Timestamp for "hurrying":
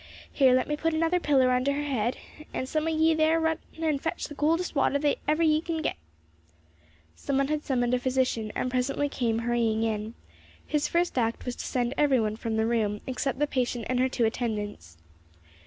9.37-9.83